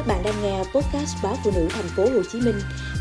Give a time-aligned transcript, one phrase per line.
[0.00, 2.54] Các bạn đang nghe podcast báo phụ nữ thành phố Hồ Chí Minh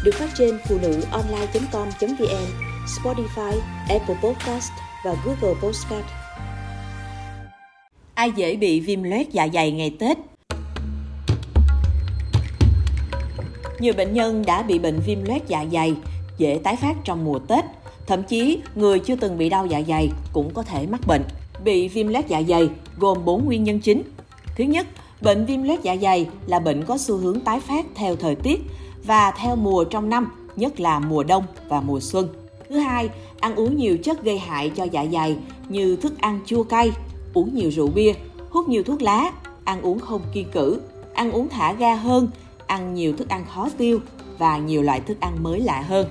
[0.04, 2.46] được phát trên phụ nữ online.com.vn,
[2.86, 4.72] Spotify, Apple Podcast
[5.06, 6.06] và Google Podcast.
[8.14, 10.18] Ai dễ bị viêm loét dạ dày ngày Tết?
[13.80, 15.96] Nhiều bệnh nhân đã bị bệnh viêm loét dạ dày,
[16.38, 17.66] dễ tái phát trong mùa Tết.
[18.08, 21.24] Thậm chí, người chưa từng bị đau dạ dày cũng có thể mắc bệnh.
[21.64, 24.02] Bị viêm loét dạ dày gồm 4 nguyên nhân chính.
[24.56, 24.88] Thứ nhất,
[25.22, 28.60] bệnh viêm loét dạ dày là bệnh có xu hướng tái phát theo thời tiết
[29.04, 32.28] và theo mùa trong năm, nhất là mùa đông và mùa xuân.
[32.70, 33.10] Thứ hai,
[33.40, 35.38] ăn uống nhiều chất gây hại cho dạ dày
[35.70, 36.92] như thức ăn chua cay,
[37.34, 38.14] uống nhiều rượu bia,
[38.50, 39.32] hút nhiều thuốc lá,
[39.64, 40.82] ăn uống không kiên cử,
[41.14, 42.28] ăn uống thả ga hơn,
[42.68, 44.00] ăn nhiều thức ăn khó tiêu
[44.38, 46.08] và nhiều loại thức ăn mới lạ hơn.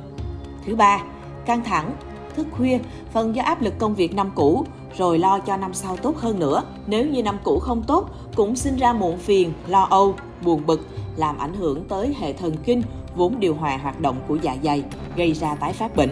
[0.67, 1.03] Thứ ba,
[1.47, 1.93] căng thẳng,
[2.37, 2.79] thức khuya,
[3.13, 4.65] phần do áp lực công việc năm cũ,
[4.99, 6.63] rồi lo cho năm sau tốt hơn nữa.
[6.87, 10.89] Nếu như năm cũ không tốt, cũng sinh ra muộn phiền, lo âu, buồn bực,
[11.17, 12.83] làm ảnh hưởng tới hệ thần kinh
[13.17, 14.85] vốn điều hòa hoạt động của dạ dày,
[15.17, 16.11] gây ra tái phát bệnh.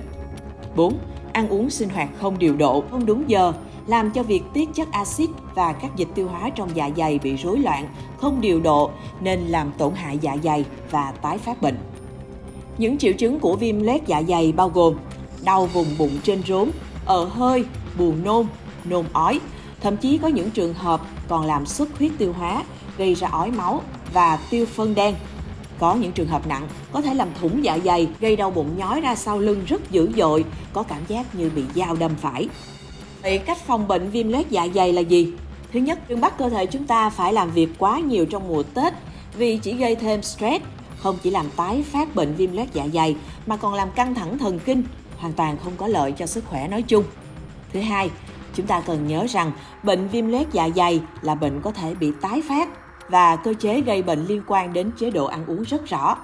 [0.77, 0.94] 4.
[1.33, 3.53] Ăn uống sinh hoạt không điều độ, không đúng giờ,
[3.87, 7.37] làm cho việc tiết chất axit và các dịch tiêu hóa trong dạ dày bị
[7.37, 7.89] rối loạn,
[8.20, 11.78] không điều độ nên làm tổn hại dạ dày và tái phát bệnh.
[12.78, 14.94] Những triệu chứng của viêm loét dạ dày bao gồm
[15.47, 16.70] đau vùng bụng trên rốn,
[17.05, 17.64] ở hơi,
[17.98, 18.47] buồn nôn,
[18.84, 19.41] nôn ói,
[19.80, 22.62] thậm chí có những trường hợp còn làm xuất huyết tiêu hóa,
[22.98, 25.14] gây ra ói máu và tiêu phân đen.
[25.78, 29.00] Có những trường hợp nặng có thể làm thủng dạ dày, gây đau bụng nhói
[29.00, 32.48] ra sau lưng rất dữ dội, có cảm giác như bị dao đâm phải.
[33.22, 35.33] Vậy cách phòng bệnh viêm loét dạ dày là gì?
[35.72, 38.62] Thứ nhất, đừng bắt cơ thể chúng ta phải làm việc quá nhiều trong mùa
[38.62, 38.92] Tết
[39.36, 40.64] vì chỉ gây thêm stress,
[40.98, 43.16] không chỉ làm tái phát bệnh viêm loét dạ dày
[43.47, 44.83] mà còn làm căng thẳng thần kinh,
[45.19, 47.05] hoàn toàn không có lợi cho sức khỏe nói chung.
[47.72, 48.11] Thứ hai,
[48.55, 52.12] chúng ta cần nhớ rằng bệnh viêm loét dạ dày là bệnh có thể bị
[52.20, 52.69] tái phát
[53.11, 56.17] và cơ chế gây bệnh liên quan đến chế độ ăn uống rất rõ.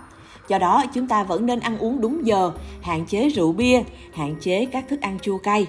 [0.49, 3.83] Do đó, chúng ta vẫn nên ăn uống đúng giờ, hạn chế rượu bia,
[4.15, 5.67] hạn chế các thức ăn chua cay,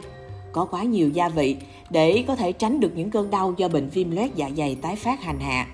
[0.51, 1.57] có quá nhiều gia vị
[1.89, 4.95] để có thể tránh được những cơn đau do bệnh viêm loét dạ dày tái
[4.95, 5.67] phát hành hạ.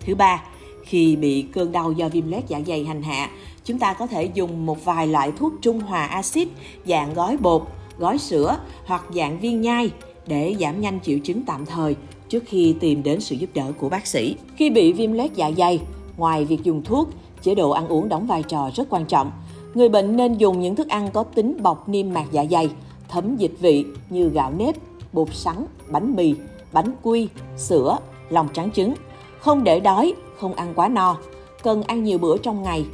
[0.00, 0.42] Thứ ba,
[0.90, 3.30] khi bị cơn đau do viêm loét dạ dày hành hạ,
[3.64, 6.48] chúng ta có thể dùng một vài loại thuốc trung hòa axit
[6.86, 7.62] dạng gói bột,
[7.98, 9.90] gói sữa hoặc dạng viên nhai
[10.26, 11.96] để giảm nhanh triệu chứng tạm thời
[12.28, 14.36] trước khi tìm đến sự giúp đỡ của bác sĩ.
[14.56, 15.80] Khi bị viêm loét dạ dày,
[16.16, 17.08] ngoài việc dùng thuốc,
[17.42, 19.32] chế độ ăn uống đóng vai trò rất quan trọng.
[19.74, 22.70] Người bệnh nên dùng những thức ăn có tính bọc niêm mạc dạ dày,
[23.08, 24.74] thấm dịch vị như gạo nếp,
[25.12, 26.34] bột sắn, bánh mì,
[26.72, 28.94] bánh quy, sữa, lòng trắng trứng.
[29.40, 31.16] Không để đói, không ăn quá no.
[31.62, 32.84] Cần ăn nhiều bữa trong ngày,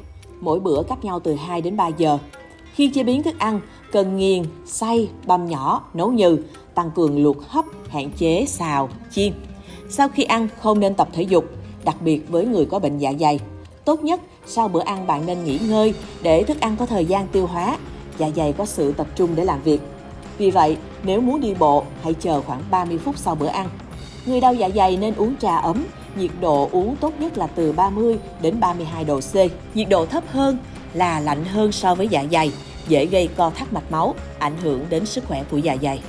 [0.41, 2.19] mỗi bữa cách nhau từ 2 đến 3 giờ.
[2.75, 3.61] Khi chế biến thức ăn,
[3.93, 6.39] cần nghiền, xay, băm nhỏ, nấu nhừ,
[6.75, 9.33] tăng cường luộc hấp, hạn chế xào, chiên.
[9.91, 11.45] Sau khi ăn không nên tập thể dục,
[11.85, 13.41] đặc biệt với người có bệnh dạ dày.
[13.85, 17.29] Tốt nhất sau bữa ăn bạn nên nghỉ ngơi để thức ăn có thời gian
[17.29, 17.79] tiêu hóa,
[18.19, 19.81] dạ dày có sự tập trung để làm việc.
[20.39, 23.69] Vì vậy, nếu muốn đi bộ, hãy chờ khoảng 30 phút sau bữa ăn.
[24.27, 25.85] Người đau dạ dày nên uống trà ấm,
[26.17, 29.35] nhiệt độ uống tốt nhất là từ 30 đến 32 độ C.
[29.75, 30.59] Nhiệt độ thấp hơn
[30.95, 32.53] là lạnh hơn so với dạ dày,
[32.89, 36.01] dễ gây co thắt mạch máu, ảnh hưởng đến sức khỏe của dạ dày.